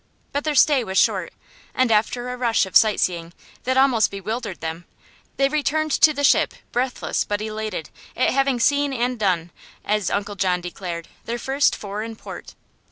But 0.31 0.45
their 0.45 0.55
stay 0.55 0.83
was 0.83 0.97
short, 0.97 1.31
and 1.75 1.91
after 1.91 2.29
a 2.29 2.35
rush 2.35 2.65
of 2.65 2.75
sightseeing 2.75 3.33
that 3.65 3.77
almost 3.77 4.09
bewildered 4.09 4.59
them 4.59 4.85
they 5.37 5.47
returned 5.47 5.91
to 5.91 6.11
the 6.11 6.23
ship 6.23 6.55
breathless 6.71 7.23
but 7.23 7.39
elated 7.39 7.91
at 8.17 8.31
having 8.31 8.59
"seen 8.59 8.93
an' 8.93 9.17
done," 9.17 9.51
as 9.85 10.09
Uncle 10.09 10.33
John 10.33 10.59
declared, 10.59 11.07
their 11.25 11.37
first 11.37 11.75
foreign 11.75 12.15
port. 12.15 12.55